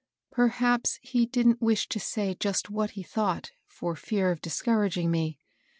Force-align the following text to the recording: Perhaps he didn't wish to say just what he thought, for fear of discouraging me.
Perhaps 0.31 0.97
he 1.03 1.27
didn't 1.27 1.61
wish 1.61 1.87
to 1.89 1.99
say 1.99 2.33
just 2.33 2.71
what 2.71 2.89
he 2.97 3.03
thought, 3.03 3.51
for 3.67 3.95
fear 3.95 4.31
of 4.31 4.41
discouraging 4.41 5.11
me. 5.11 5.37